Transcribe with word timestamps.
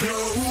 Show. 0.00 0.49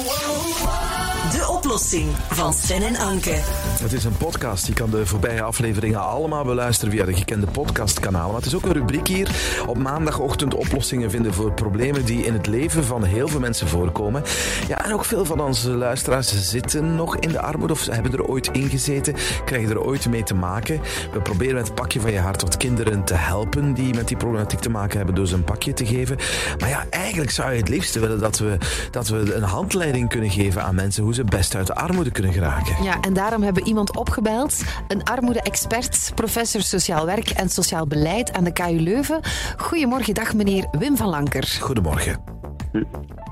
De 1.30 1.46
oplossing 1.48 2.08
van 2.30 2.52
Sven 2.52 2.82
en 2.82 2.96
Anke. 2.96 3.38
Het 3.82 3.92
is 3.92 4.04
een 4.04 4.16
podcast. 4.16 4.66
Je 4.66 4.72
kan 4.72 4.90
de 4.90 5.06
voorbije 5.06 5.42
afleveringen 5.42 6.00
allemaal 6.00 6.44
beluisteren 6.44 6.92
via 6.92 7.04
de 7.04 7.14
gekende 7.14 7.46
podcastkanalen. 7.46 8.26
Maar 8.26 8.36
het 8.36 8.46
is 8.46 8.54
ook 8.54 8.64
een 8.64 8.72
rubriek 8.72 9.06
hier 9.08 9.30
op 9.66 9.78
maandagochtend 9.78 10.54
oplossingen 10.54 11.10
vinden 11.10 11.34
voor 11.34 11.52
problemen 11.52 12.04
die 12.04 12.24
in 12.24 12.32
het 12.32 12.46
leven 12.46 12.84
van 12.84 13.04
heel 13.04 13.28
veel 13.28 13.40
mensen 13.40 13.68
voorkomen. 13.68 14.22
Ja, 14.68 14.84
en 14.84 14.92
ook 14.92 15.04
veel 15.04 15.24
van 15.24 15.40
onze 15.40 15.70
luisteraars 15.70 16.50
zitten 16.50 16.94
nog 16.94 17.16
in 17.16 17.28
de 17.28 17.40
armoede 17.40 17.72
of 17.72 17.86
hebben 17.86 18.12
er 18.12 18.24
ooit 18.24 18.48
in 18.52 18.68
gezeten, 18.68 19.14
krijgen 19.44 19.70
er 19.70 19.82
ooit 19.82 20.08
mee 20.08 20.22
te 20.22 20.34
maken. 20.34 20.80
We 21.12 21.20
proberen 21.20 21.54
met 21.54 21.66
het 21.66 21.74
pakje 21.74 22.00
van 22.00 22.12
je 22.12 22.18
hart 22.18 22.42
wat 22.42 22.56
kinderen 22.56 23.04
te 23.04 23.14
helpen 23.14 23.74
die 23.74 23.94
met 23.94 24.08
die 24.08 24.16
problematiek 24.16 24.60
te 24.60 24.70
maken 24.70 24.96
hebben 24.96 25.14
door 25.14 25.26
ze 25.26 25.34
een 25.34 25.44
pakje 25.44 25.72
te 25.72 25.86
geven. 25.86 26.16
Maar 26.58 26.68
ja, 26.68 26.86
eigenlijk 26.90 27.30
zou 27.30 27.50
je 27.52 27.58
het 27.58 27.68
liefste 27.68 28.00
willen 28.00 28.18
dat 28.18 28.38
we, 28.38 28.58
dat 28.90 29.08
we 29.08 29.34
een 29.34 29.42
handleiding 29.42 30.08
kunnen 30.08 30.30
geven 30.30 30.62
aan 30.62 30.74
mensen 30.74 31.02
hoe 31.02 31.14
ze 31.14 31.18
best 31.24 31.54
uit 31.54 31.66
de 31.66 31.74
armoede 31.74 32.10
kunnen 32.10 32.32
geraken. 32.32 32.82
Ja, 32.82 33.00
en 33.00 33.12
daarom 33.12 33.42
hebben 33.42 33.62
we 33.62 33.68
iemand 33.68 33.96
opgebeld, 33.96 34.62
een 34.88 35.04
armoede-expert, 35.04 36.12
professor 36.14 36.62
sociaal 36.62 37.06
werk 37.06 37.30
en 37.30 37.48
sociaal 37.48 37.86
beleid 37.86 38.32
aan 38.32 38.44
de 38.44 38.52
KU 38.52 38.80
Leuven. 38.80 39.20
Goedemorgen, 39.56 40.14
dag 40.14 40.34
meneer 40.34 40.66
Wim 40.70 40.96
van 40.96 41.08
Lanker. 41.08 41.58
Goedemorgen. 41.60 42.38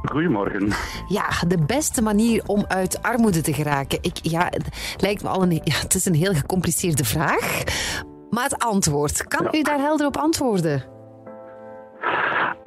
Goedemorgen. 0.02 0.72
Ja, 1.08 1.28
de 1.48 1.64
beste 1.66 2.02
manier 2.02 2.42
om 2.46 2.64
uit 2.68 3.02
armoede 3.02 3.40
te 3.40 3.52
geraken. 3.52 3.98
Ik, 4.00 4.18
ja, 4.22 4.46
het 4.50 4.66
lijkt 4.96 5.22
me 5.22 5.28
al 5.28 5.42
een, 5.42 5.60
ja, 5.64 5.74
het 5.80 5.94
is 5.94 6.04
een 6.04 6.14
heel 6.14 6.34
gecompliceerde 6.34 7.04
vraag. 7.04 7.62
Maar 8.30 8.44
het 8.44 8.58
antwoord, 8.58 9.24
kan 9.24 9.48
u 9.52 9.62
daar 9.62 9.78
helder 9.78 10.06
op 10.06 10.16
antwoorden? 10.16 10.97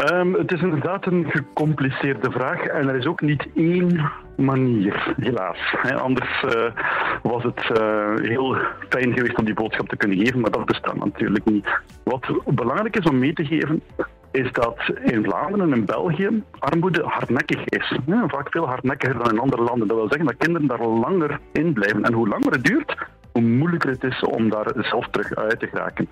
Um, 0.10 0.34
het 0.34 0.52
is 0.52 0.62
inderdaad 0.62 1.06
een 1.06 1.26
gecompliceerde 1.30 2.32
vraag 2.32 2.66
en 2.66 2.88
er 2.88 2.96
is 2.96 3.06
ook 3.06 3.22
niet 3.22 3.48
één 3.56 4.12
manier, 4.38 5.14
helaas. 5.18 5.58
He, 5.78 5.96
anders 5.96 6.44
uh, 6.44 6.66
was 7.24 7.44
het 7.44 7.80
uh, 7.80 8.16
heel 8.16 8.58
fijn 8.90 9.14
geweest 9.14 9.38
om 9.38 9.46
die 9.46 9.54
boodschap 9.54 9.90
te 9.90 9.98
kunnen 9.98 10.18
geven, 10.18 10.40
maar 10.40 10.52
dat 10.52 10.66
bestaat 10.66 10.96
natuurlijk 10.96 11.46
niet. 11.46 11.68
Wat 12.04 12.26
belangrijk 12.46 12.98
is 12.98 13.06
om 13.06 13.20
mee 13.20 13.34
te 13.34 13.46
geven, 13.46 13.82
is 14.32 14.52
dat 14.52 14.78
in 15.04 15.24
Vlaanderen 15.24 15.72
en 15.72 15.78
in 15.78 15.86
België 15.86 16.44
armoede 16.60 17.02
hardnekkig 17.04 17.66
is. 17.66 17.98
Vaak 18.28 18.50
veel 18.50 18.68
hardnekkiger 18.68 19.18
dan 19.18 19.32
in 19.32 19.40
andere 19.40 19.64
landen. 19.64 19.88
Dat 19.88 19.98
wil 19.98 20.08
zeggen 20.08 20.26
dat 20.26 20.38
kinderen 20.38 20.68
daar 20.68 20.88
langer 20.88 21.40
in 21.52 21.74
blijven. 21.74 22.04
En 22.04 22.14
hoe 22.14 22.28
langer 22.28 22.52
het 22.52 22.64
duurt, 22.64 22.96
hoe 23.32 23.42
moeilijker 23.42 23.90
het 23.90 24.04
is 24.04 24.24
om 24.24 24.50
daar 24.50 24.72
zelf 24.76 25.08
terug 25.08 25.36
uit 25.36 25.60
te 25.60 25.68
geraken. 25.68 26.08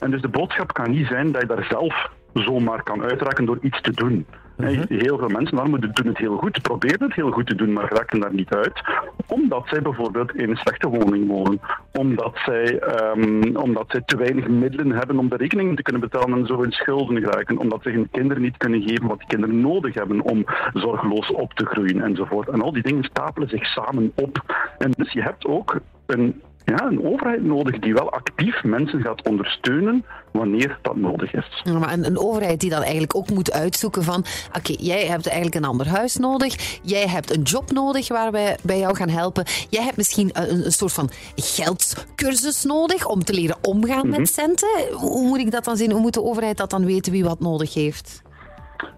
En 0.00 0.10
dus 0.10 0.20
de 0.20 0.28
boodschap 0.28 0.72
kan 0.72 0.90
niet 0.90 1.06
zijn 1.06 1.32
dat 1.32 1.40
je 1.40 1.46
daar 1.46 1.66
zelf 1.68 2.10
zomaar 2.32 2.82
kan 2.82 3.02
uitraken 3.02 3.44
door 3.44 3.58
iets 3.62 3.80
te 3.80 3.92
doen. 3.92 4.26
Mhm. 4.60 4.84
Heel 4.88 5.18
veel 5.18 5.28
mensen 5.28 5.58
armoede 5.58 5.90
doen 5.92 6.06
het 6.06 6.18
heel 6.18 6.36
goed, 6.36 6.62
proberen 6.62 7.02
het 7.02 7.14
heel 7.14 7.30
goed 7.30 7.46
te 7.46 7.54
doen, 7.54 7.72
maar 7.72 7.92
raken 7.92 8.20
daar 8.20 8.34
niet 8.34 8.54
uit. 8.54 8.80
Omdat 9.26 9.68
zij 9.68 9.82
bijvoorbeeld 9.82 10.34
in 10.34 10.50
een 10.50 10.56
slechte 10.56 10.88
woning 10.88 11.28
wonen. 11.28 11.60
Omdat 11.92 12.38
zij, 12.44 12.82
um, 13.16 13.56
omdat 13.56 13.84
zij 13.88 14.02
te 14.06 14.16
weinig 14.16 14.48
middelen 14.48 14.90
hebben 14.90 15.18
om 15.18 15.28
de 15.28 15.36
rekeningen 15.36 15.76
te 15.76 15.82
kunnen 15.82 16.02
betalen 16.02 16.38
en 16.38 16.46
zo 16.46 16.62
in 16.62 16.72
schulden 16.72 17.20
geraken. 17.20 17.58
Omdat 17.58 17.82
ze 17.82 17.90
hun 17.90 18.08
kinderen 18.10 18.42
niet 18.42 18.56
kunnen 18.56 18.82
geven 18.82 19.06
wat 19.06 19.18
die 19.18 19.28
kinderen 19.28 19.60
nodig 19.60 19.94
hebben 19.94 20.20
om 20.20 20.44
zorgeloos 20.72 21.30
op 21.30 21.52
te 21.52 21.66
groeien 21.66 22.02
enzovoort. 22.02 22.48
En 22.48 22.62
al 22.62 22.72
die 22.72 22.82
dingen 22.82 23.04
stapelen 23.04 23.48
zich 23.48 23.66
samen 23.66 24.12
op. 24.14 24.44
En 24.78 24.90
dus 24.96 25.12
je 25.12 25.22
hebt 25.22 25.46
ook 25.46 25.80
een 26.06 26.42
ja, 26.70 26.86
een 26.86 27.04
overheid 27.04 27.44
nodig 27.44 27.78
die 27.78 27.94
wel 27.94 28.10
actief 28.10 28.62
mensen 28.62 29.00
gaat 29.00 29.22
ondersteunen 29.22 30.04
wanneer 30.32 30.78
dat 30.82 30.96
nodig 30.96 31.34
is. 31.34 31.62
Ja, 31.64 31.78
maar 31.78 31.92
een, 31.92 32.06
een, 32.06 32.18
overheid 32.18 32.60
die 32.60 32.70
dan 32.70 32.82
eigenlijk 32.82 33.16
ook 33.16 33.30
moet 33.30 33.52
uitzoeken 33.52 34.02
van 34.02 34.24
oké, 34.56 34.74
jij 34.78 35.06
hebt 35.06 35.26
eigenlijk 35.26 35.56
een 35.56 35.70
ander 35.70 35.88
huis 35.88 36.16
nodig, 36.16 36.78
jij 36.82 37.06
hebt 37.06 37.36
een 37.36 37.42
job 37.42 37.70
nodig 37.70 38.08
waar 38.08 38.32
wij 38.32 38.56
bij 38.62 38.78
jou 38.78 38.96
gaan 38.96 39.08
helpen, 39.08 39.44
jij 39.68 39.82
hebt 39.82 39.96
misschien 39.96 40.30
een, 40.32 40.64
een 40.64 40.72
soort 40.72 40.92
van 40.92 41.10
geldcursus 41.36 42.64
nodig 42.64 43.06
om 43.06 43.24
te 43.24 43.34
leren 43.34 43.56
omgaan 43.62 44.08
met 44.08 44.18
mhm. 44.18 44.26
centen. 44.26 44.88
Hoe 44.92 45.26
moet 45.26 45.38
ik 45.38 45.50
dat 45.50 45.64
dan 45.64 45.76
zien? 45.76 45.90
Hoe 45.90 46.00
moet 46.00 46.14
de 46.14 46.22
overheid 46.22 46.56
dat 46.56 46.70
dan 46.70 46.84
weten 46.84 47.12
wie 47.12 47.24
wat 47.24 47.40
nodig 47.40 47.74
heeft? 47.74 48.22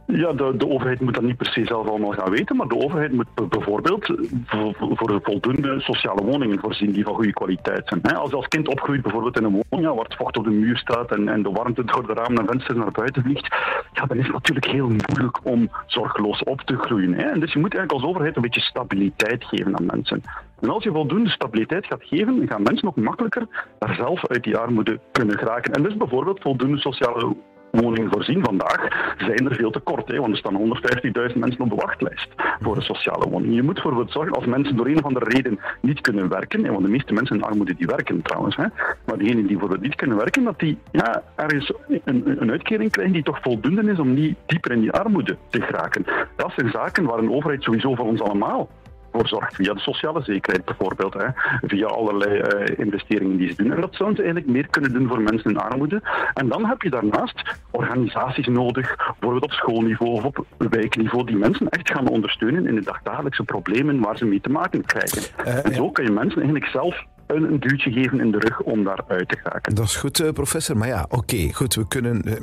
Ja, 0.07 0.33
de, 0.33 0.69
overheid 0.69 1.01
moet 1.01 1.15
dat 1.15 1.23
niet 1.23 1.37
per 1.37 1.47
se 1.47 1.65
zelf 1.65 1.89
allemaal 1.89 2.11
gaan 2.11 2.31
weten, 2.31 2.57
maar 2.57 2.69
de 2.69 2.85
overheid 2.85 3.13
moet 3.13 3.49
bijvoorbeeld 3.49 4.15
voor, 4.45 5.21
voldoende 5.23 5.81
sociale 5.81 6.25
woningen 6.25 6.59
voorzien 6.59 6.93
die 6.93 7.05
van 7.05 7.15
goede 7.15 7.33
kwaliteit 7.33 7.89
zijn. 7.89 8.17
Als 8.17 8.31
je 8.31 8.37
als 8.37 8.49
kind 8.49 8.69
opgroeit 8.69 9.03
bijvoorbeeld 9.03 9.39
in 9.39 9.45
een 9.45 9.63
woning 9.69 9.95
waar 9.95 10.05
het 10.05 10.17
vocht 10.17 10.37
op 10.37 10.45
de 10.45 10.51
muur 10.51 10.77
staat 10.77 11.11
en, 11.11 11.29
en 11.29 11.43
de 11.43 11.51
warmte 11.51 11.85
door 11.85 12.07
de 12.07 12.13
ramen 12.13 12.39
en 12.39 12.47
vensters 12.47 12.79
naar 12.79 12.91
buiten 12.91 13.23
vliegt, 13.23 13.55
ja, 13.93 14.07
dan 14.07 14.17
is 14.17 14.25
het 14.25 14.33
natuurlijk 14.33 14.67
heel 14.67 14.89
moeilijk 14.89 15.39
om 15.43 15.71
zorgeloos 15.87 16.43
op 16.43 16.61
te 16.61 16.77
groeien. 16.77 17.15
En 17.15 17.41
dus 17.41 17.53
je 17.53 17.59
moet 17.59 17.75
eigenlijk 17.75 17.93
als 17.93 18.11
overheid 18.11 18.37
een 18.37 18.43
beetje 18.43 18.61
stabiliteit 18.61 19.45
geven 19.45 19.79
aan 19.79 19.87
mensen. 19.87 20.23
En 20.61 20.71
als 20.71 20.85
je 20.85 20.91
voldoende 20.91 21.31
stabiliteit 21.31 21.87
gaat 21.87 22.05
geven, 22.05 22.49
gaan 22.49 22.63
mensen 22.63 22.89
ook 22.89 22.97
makkelijker 22.97 23.47
daar 23.79 23.95
zelf 23.95 24.27
uit 24.27 24.43
die 24.43 24.57
armoede 24.57 25.01
kunnen 25.13 25.39
geraken. 25.39 25.73
En 25.73 25.83
dus 25.83 25.97
bijvoorbeeld 25.97 26.41
voldoende 26.41 26.79
sociale 26.79 27.35
woningen 27.81 28.11
voorzien. 28.11 28.45
Vandaag 28.45 28.89
zijn 29.19 29.49
er 29.51 29.55
veel 29.55 29.71
te 29.71 29.81
kort, 29.81 30.09
hè, 30.09 30.19
want 30.19 30.33
er 30.33 30.39
staan 30.39 30.57
150.000 30.57 31.39
mensen 31.39 31.61
op 31.61 31.69
de 31.69 31.75
wachtlijst 31.75 32.29
voor 32.61 32.77
een 32.77 32.83
sociale 32.83 33.29
woning. 33.29 33.55
Je 33.55 33.63
moet 33.63 33.77
ervoor 33.77 34.05
zorgen 34.09 34.35
als 34.35 34.45
mensen 34.45 34.77
door 34.77 34.87
een 34.87 34.99
of 34.99 35.05
andere 35.05 35.29
reden 35.29 35.61
niet 35.81 36.01
kunnen 36.01 36.29
werken, 36.29 36.65
hè, 36.65 36.71
want 36.71 36.85
de 36.85 36.91
meeste 36.91 37.13
mensen 37.13 37.37
in 37.37 37.43
armoede 37.43 37.75
die 37.75 37.87
werken 37.87 38.23
trouwens, 38.23 38.57
hè, 38.57 38.67
maar 39.07 39.19
diegenen 39.19 39.43
die 39.43 39.51
bijvoorbeeld 39.51 39.81
niet 39.81 39.95
kunnen 39.95 40.17
werken, 40.17 40.45
dat 40.45 40.59
die 40.59 40.79
ja, 40.93 41.23
ergens 41.37 41.73
een, 42.05 42.23
een 42.41 42.51
uitkering 42.51 42.91
krijgen 42.91 43.15
die 43.15 43.23
toch 43.23 43.39
voldoende 43.43 43.91
is 43.91 43.99
om 43.99 44.15
niet 44.15 44.37
dieper 44.47 44.73
in 44.73 44.81
die 44.81 44.93
armoede 44.93 45.37
te 45.49 45.61
geraken. 45.61 46.05
Dat 46.37 46.53
zijn 46.57 46.71
zaken 46.71 47.05
waar 47.05 47.19
een 47.19 47.33
overheid 47.33 47.63
sowieso 47.63 47.95
voor 47.95 48.07
ons 48.07 48.21
allemaal 48.21 48.69
voor 49.13 49.29
zorgt. 49.29 49.55
Via 49.55 49.75
de 49.75 49.81
sociale 49.81 50.23
zekerheid 50.23 50.65
bijvoorbeeld. 50.65 51.15
Hè. 51.15 51.27
Via 51.61 51.87
allerlei 51.87 52.41
uh, 52.41 52.79
investeringen 52.79 53.37
die 53.37 53.49
ze 53.49 53.63
doen. 53.63 53.73
En 53.73 53.81
dat 53.81 53.95
zouden 53.95 54.17
ze 54.17 54.23
eigenlijk 54.23 54.53
meer 54.53 54.69
kunnen 54.69 54.93
doen 54.93 55.09
voor 55.09 55.21
mensen 55.21 55.51
in 55.51 55.59
armoede. 55.59 56.03
En 56.35 56.49
dan 56.49 56.67
heb 56.67 56.83
je 56.83 56.91
daarnaast 56.91 57.43
organisaties 57.71 58.47
nodig, 58.47 58.97
bijvoorbeeld 58.97 59.45
op 59.45 59.53
schoolniveau 59.53 60.11
of 60.13 60.25
op 60.25 60.47
wijkniveau, 60.59 61.25
die 61.25 61.37
mensen 61.37 61.69
echt 61.69 61.91
gaan 61.91 62.09
ondersteunen 62.09 62.67
in 62.67 62.75
de 62.75 62.85
dagdagelijkse 62.85 63.45
problemen 63.45 64.01
waar 64.01 64.17
ze 64.17 64.25
mee 64.25 64.41
te 64.41 64.51
maken 64.51 64.85
krijgen. 64.85 65.23
Uh, 65.47 65.67
en 65.67 65.75
zo 65.75 65.91
kan 65.91 66.05
je 66.05 66.11
mensen 66.11 66.37
eigenlijk 66.37 66.71
zelf 66.71 67.05
een, 67.37 67.53
een, 67.53 67.61
duwtje 67.61 67.91
geven 67.91 68.21
in 68.21 68.31
de 68.31 68.39
rug 68.39 68.61
om 68.61 68.85
daar 68.85 69.05
uit 69.09 69.29
te 69.29 69.37
geraken. 69.43 69.75
Dat 69.75 69.85
is 69.85 69.97
goed, 69.97 70.21
uh, 70.21 70.31
professor. 70.31 70.77
Maar 70.77 70.89
ja, 70.89 71.07
oké, 71.09 71.53
goed. 71.53 71.75
We 71.75 71.89
kunnen, 71.89 72.23
uh, 72.25 72.35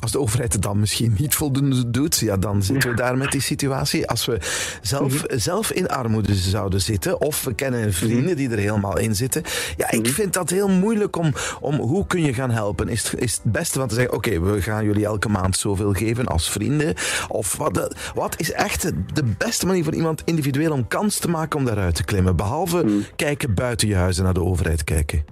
als 0.00 0.12
de 0.12 0.18
overheid 0.18 0.52
het 0.52 0.62
dan 0.62 0.80
misschien 0.80 1.14
niet 1.18 1.34
voldoende 1.34 1.90
doet, 1.90 2.18
ja, 2.18 2.36
dan 2.36 2.62
zitten 2.62 2.90
we 2.90 2.96
daar 3.04 3.16
met 3.16 3.30
die 3.30 3.40
situatie. 3.40 4.08
Als 4.08 4.26
we 4.26 4.38
zelf, 4.82 5.26
-hmm. 5.26 5.38
zelf 5.38 5.72
in 5.72 5.88
armoede 5.88 6.34
zouden 6.34 6.80
zitten, 6.80 7.20
of 7.20 7.44
we 7.44 7.54
kennen 7.54 7.92
vrienden 7.92 8.36
die 8.36 8.50
er 8.50 8.58
helemaal 8.58 8.98
in 8.98 9.14
zitten. 9.14 9.42
Ja, 9.76 9.90
ik 9.90 10.06
vind 10.06 10.32
dat 10.32 10.50
heel 10.50 10.68
moeilijk 10.68 11.16
om, 11.16 11.32
om 11.60 11.74
hoe 11.74 12.06
kun 12.06 12.22
je 12.22 12.34
gaan 12.34 12.50
helpen? 12.50 12.88
Is, 12.88 13.14
is 13.14 13.40
het 13.42 13.52
beste 13.52 13.78
van 13.78 13.88
te 13.88 13.94
zeggen, 13.94 14.14
oké, 14.14 14.40
we 14.40 14.62
gaan 14.62 14.84
jullie 14.84 15.04
elke 15.04 15.28
maand 15.28 15.56
zoveel 15.56 15.92
geven 15.92 16.26
als 16.26 16.50
vrienden? 16.50 16.94
Of 17.28 17.56
wat, 17.56 17.96
wat 18.14 18.40
is 18.40 18.52
echt 18.52 18.92
de 19.14 19.34
beste 19.38 19.66
manier 19.66 19.84
voor 19.84 19.94
iemand 19.94 20.22
individueel 20.24 20.72
om 20.72 20.88
kans 20.88 21.18
te 21.18 21.30
maken 21.30 21.58
om 21.58 21.64
daaruit 21.64 21.94
te 21.94 22.04
klimmen? 22.04 22.36
Behalve 22.36 23.02
kijken 23.16 23.54
buiten 23.54 23.88
je 23.88 23.94
huis 23.94 24.18
en 24.18 24.26
de 24.34 24.42
overheid 24.42 24.84
kijken? 24.84 25.24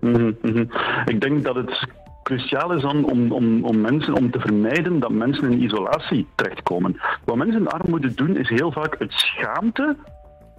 Mm 0.00 0.36
-hmm. 0.42 0.70
Ik 1.04 1.20
denk 1.20 1.44
dat 1.44 1.54
het 1.54 1.88
cruciaal 2.22 2.72
is 2.72 2.84
om, 2.84 3.04
om, 3.04 3.64
om, 3.64 3.80
mensen, 3.80 4.14
om 4.14 4.30
te 4.30 4.40
vermijden 4.40 5.00
dat 5.00 5.10
mensen 5.10 5.52
in 5.52 5.62
isolatie 5.62 6.26
terechtkomen. 6.34 7.00
Wat 7.24 7.36
mensen 7.36 7.60
in 7.60 7.68
armoede 7.68 8.14
doen, 8.14 8.36
is 8.36 8.48
heel 8.48 8.72
vaak 8.72 8.98
het 8.98 9.12
schaamte 9.12 9.96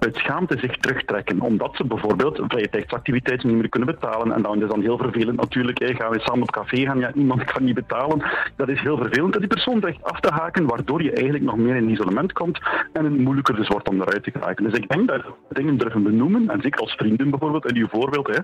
uit 0.05 0.15
schaamte 0.15 0.57
zich 0.59 0.77
terugtrekken. 0.77 1.41
Omdat 1.41 1.75
ze 1.75 1.85
bijvoorbeeld 1.85 2.41
vrije 2.47 2.69
tijdsactiviteiten 2.69 3.47
niet 3.47 3.57
meer 3.57 3.69
kunnen 3.69 3.89
betalen. 3.99 4.31
En 4.31 4.41
dan 4.41 4.61
is 4.61 4.69
dan 4.69 4.81
heel 4.81 4.97
vervelend 4.97 5.39
natuurlijk. 5.39 5.93
Gaan 5.97 6.11
we 6.11 6.19
samen 6.19 6.41
op 6.41 6.51
café 6.51 6.77
gaan? 6.77 6.99
Ja, 6.99 7.13
iemand 7.13 7.43
kan 7.43 7.63
niet 7.63 7.75
betalen. 7.75 8.23
Dat 8.55 8.69
is 8.69 8.81
heel 8.81 8.97
vervelend 8.97 9.31
dat 9.33 9.41
die 9.41 9.49
persoon 9.49 9.79
dreigt 9.79 10.03
af 10.03 10.19
te 10.19 10.33
haken, 10.33 10.65
waardoor 10.65 11.03
je 11.03 11.11
eigenlijk 11.11 11.43
nog 11.43 11.57
meer 11.57 11.75
in 11.75 11.89
isolement 11.89 12.33
komt 12.33 12.59
en 12.93 13.03
het 13.03 13.17
moeilijker 13.17 13.55
dus 13.55 13.67
wordt 13.67 13.89
om 13.89 14.01
eruit 14.01 14.23
te 14.23 14.31
geraken. 14.31 14.63
Dus 14.63 14.73
ik 14.73 14.89
denk 14.89 15.07
dat 15.07 15.23
dingen 15.49 15.77
durven 15.77 16.03
benoemen, 16.03 16.49
en 16.49 16.61
zeker 16.61 16.81
als 16.81 16.93
vrienden 16.93 17.29
bijvoorbeeld, 17.29 17.65
in 17.65 17.77
uw 17.77 17.87
voorbeeld, 17.87 18.27
hè, 18.27 18.39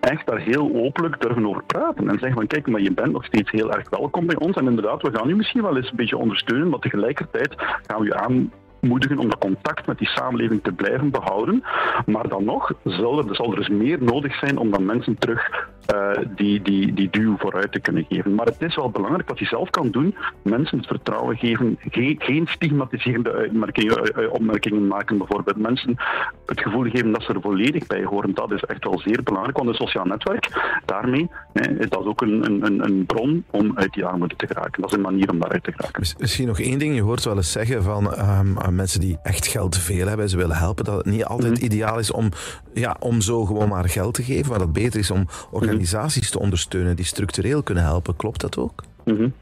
echt 0.00 0.26
daar 0.26 0.40
heel 0.40 0.70
openlijk 0.74 1.20
durven 1.20 1.46
over 1.46 1.62
praten. 1.64 2.08
En 2.08 2.18
zeggen 2.18 2.32
van 2.32 2.46
kijk, 2.46 2.66
maar 2.66 2.80
je 2.80 2.92
bent 2.92 3.12
nog 3.12 3.24
steeds 3.24 3.50
heel 3.50 3.72
erg 3.72 3.90
welkom 3.90 4.26
bij 4.26 4.36
ons. 4.36 4.56
En 4.56 4.66
inderdaad, 4.66 5.02
we 5.02 5.16
gaan 5.16 5.30
u 5.30 5.36
misschien 5.36 5.62
wel 5.62 5.76
eens 5.76 5.90
een 5.90 5.96
beetje 5.96 6.16
ondersteunen, 6.16 6.68
maar 6.68 6.78
tegelijkertijd 6.78 7.54
gaan 7.86 8.00
we 8.00 8.06
u 8.06 8.12
aan 8.12 8.50
moedigen 8.80 9.18
om 9.18 9.28
dat 9.28 9.38
contact 9.38 9.86
met 9.86 9.98
die 9.98 10.08
samenleving 10.08 10.62
te 10.62 10.72
blijven 10.72 11.10
behouden. 11.10 11.64
Maar 12.06 12.28
dan 12.28 12.44
nog 12.44 12.72
zal 12.84 13.18
er, 13.18 13.34
zal 13.34 13.50
er 13.50 13.56
dus 13.56 13.68
meer 13.68 14.02
nodig 14.02 14.34
zijn 14.38 14.58
om 14.58 14.70
dan 14.70 14.84
mensen 14.84 15.18
terug 15.18 15.65
uh, 15.94 16.10
die, 16.36 16.62
die, 16.62 16.94
die 16.94 17.10
duw 17.10 17.36
vooruit 17.38 17.72
te 17.72 17.80
kunnen 17.80 18.06
geven. 18.08 18.34
Maar 18.34 18.46
het 18.46 18.62
is 18.62 18.76
wel 18.76 18.90
belangrijk 18.90 19.28
wat 19.28 19.38
je 19.38 19.44
zelf 19.44 19.70
kan 19.70 19.90
doen, 19.90 20.14
mensen 20.42 20.78
het 20.78 20.86
vertrouwen 20.86 21.36
geven, 21.36 21.78
geen, 21.90 22.16
geen 22.18 22.46
stigmatiserende 22.46 23.32
uitmerkingen, 23.32 24.32
opmerkingen 24.32 24.86
maken 24.86 25.18
bijvoorbeeld. 25.18 25.56
Mensen 25.56 25.96
het 26.46 26.60
gevoel 26.60 26.82
geven 26.82 27.12
dat 27.12 27.22
ze 27.22 27.32
er 27.32 27.40
volledig 27.40 27.86
bij 27.86 28.04
horen, 28.04 28.34
dat 28.34 28.52
is 28.52 28.62
echt 28.62 28.84
wel 28.84 28.98
zeer 28.98 29.22
belangrijk, 29.22 29.56
want 29.56 29.68
een 29.68 29.74
sociaal 29.74 30.04
netwerk, 30.04 30.78
daarmee 30.84 31.28
is 31.52 31.88
dat 31.88 32.04
ook 32.04 32.20
een, 32.20 32.64
een, 32.64 32.84
een 32.84 33.06
bron 33.06 33.44
om 33.50 33.72
uit 33.74 33.92
die 33.92 34.04
armoede 34.04 34.36
te 34.36 34.46
geraken. 34.46 34.82
Dat 34.82 34.90
is 34.90 34.96
een 34.96 35.02
manier 35.02 35.30
om 35.30 35.40
daaruit 35.40 35.64
te 35.64 35.72
geraken. 35.72 36.04
Misschien 36.18 36.46
nog 36.46 36.60
één 36.60 36.78
ding, 36.78 36.94
je 36.94 37.02
hoort 37.02 37.24
wel 37.24 37.36
eens 37.36 37.52
zeggen 37.52 37.82
van 37.82 38.18
um, 38.18 38.74
mensen 38.74 39.00
die 39.00 39.18
echt 39.22 39.46
geld 39.46 39.72
te 39.72 39.80
veel 39.80 40.06
hebben, 40.06 40.28
ze 40.28 40.36
willen 40.36 40.56
helpen, 40.56 40.84
dat 40.84 40.96
het 40.96 41.06
niet 41.06 41.24
altijd 41.24 41.54
mhm. 41.54 41.64
ideaal 41.64 41.98
is 41.98 42.10
om, 42.10 42.28
ja, 42.74 42.96
om 42.98 43.20
zo 43.20 43.44
gewoon 43.44 43.68
maar 43.68 43.88
geld 43.88 44.14
te 44.14 44.22
geven, 44.22 44.48
maar 44.48 44.58
dat 44.58 44.68
het 44.68 44.76
beter 44.76 45.00
is 45.00 45.10
om 45.10 45.26
organisaties 45.50 45.75
te 46.30 46.38
ondersteunen 46.38 46.96
die 46.96 47.04
structureel 47.04 47.62
kunnen 47.62 47.84
helpen. 47.84 48.16
Klopt 48.16 48.40
dat 48.40 48.56
ook? 48.56 48.84
Mm 49.04 49.32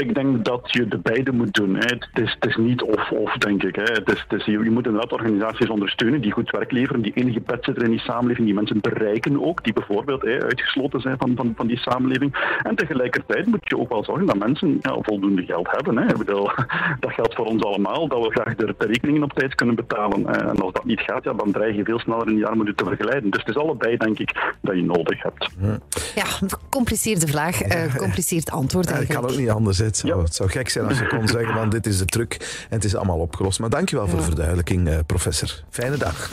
ik 0.00 0.14
denk 0.14 0.44
dat 0.44 0.72
je 0.72 0.88
de 0.88 0.98
beide 0.98 1.32
moet 1.32 1.54
doen. 1.54 1.74
Hè. 1.74 1.80
Het, 1.80 2.08
is, 2.12 2.36
het 2.40 2.46
is 2.50 2.56
niet 2.56 2.82
of-of, 2.82 3.36
denk 3.36 3.62
ik. 3.62 3.76
Hè. 3.76 3.82
Het 3.82 4.12
is, 4.12 4.24
het 4.28 4.40
is, 4.40 4.44
je, 4.44 4.70
moet 4.70 4.86
inderdaad 4.86 5.12
organisaties 5.12 5.68
ondersteunen 5.68 6.20
die 6.20 6.32
goed 6.32 6.50
werk 6.50 6.70
leveren, 6.70 7.02
die 7.02 7.12
enige 7.14 7.40
pet 7.40 7.64
zitten 7.64 7.84
in 7.84 7.90
die 7.90 8.00
samenleving, 8.00 8.46
die 8.46 8.54
mensen 8.54 8.80
bereiken 8.80 9.44
ook, 9.44 9.64
die 9.64 9.72
bijvoorbeeld 9.72 10.22
hè, 10.22 10.42
uitgesloten 10.42 11.00
zijn 11.00 11.16
van, 11.18 11.32
van, 11.36 11.52
van 11.56 11.66
die 11.66 11.78
samenleving. 11.78 12.58
En 12.62 12.76
tegelijkertijd 12.76 13.46
moet 13.46 13.68
je 13.68 13.78
ook 13.78 13.88
wel 13.88 14.04
zorgen 14.04 14.26
dat 14.26 14.38
mensen 14.38 14.78
ja, 14.80 14.96
voldoende 15.02 15.44
geld 15.44 15.68
hebben. 15.70 15.98
Hè. 15.98 16.16
Bedoel, 16.16 16.50
dat 17.00 17.12
geldt 17.12 17.34
voor 17.34 17.46
ons 17.46 17.62
allemaal, 17.62 18.08
dat 18.08 18.26
we 18.26 18.30
graag 18.30 18.54
de, 18.54 18.74
de, 18.78 18.86
rekeningen 18.86 19.22
op 19.22 19.32
tijd 19.32 19.54
kunnen 19.54 19.74
betalen. 19.74 20.26
En 20.26 20.60
als 20.60 20.72
dat 20.72 20.84
niet 20.84 21.00
gaat, 21.00 21.24
ja, 21.24 21.32
dan 21.32 21.52
dreig 21.52 21.76
je 21.76 21.84
veel 21.84 21.98
sneller 21.98 22.28
in 22.28 22.34
die 22.34 22.46
armoede 22.46 22.74
te 22.74 22.84
vergelijden. 22.84 23.30
Dus 23.30 23.40
het 23.40 23.56
is 23.56 23.62
allebei, 23.62 23.96
denk 23.96 24.18
ik, 24.18 24.54
dat 24.60 24.76
je 24.76 24.84
nodig 24.84 25.22
hebt. 25.22 25.48
Ja, 26.14 26.24
gecompliceerde 26.24 27.26
vraag, 27.26 27.62
uh, 27.64 27.82
gecompliceerd 27.82 28.50
antwoord 28.50 28.86
eigenlijk. 28.86 29.20
ik 29.20 29.26
kan 29.26 29.34
ook 29.34 29.40
niet 29.40 29.50
anders 29.50 29.80
het 29.84 29.96
zou, 29.96 30.22
het 30.22 30.34
zou 30.34 30.50
gek 30.50 30.68
zijn 30.68 30.86
als 30.86 30.98
je 30.98 31.06
kon 31.06 31.28
zeggen, 31.28 31.54
van 31.54 31.70
dit 31.70 31.86
is 31.86 31.98
de 31.98 32.04
truc 32.04 32.32
en 32.68 32.76
het 32.76 32.84
is 32.84 32.94
allemaal 32.94 33.18
opgelost. 33.18 33.60
Maar 33.60 33.70
dankjewel 33.70 34.08
voor 34.08 34.18
de 34.18 34.24
verduidelijking, 34.24 34.88
eh, 34.88 34.98
professor. 35.06 35.62
Fijne 35.70 35.96
dag. 35.96 36.30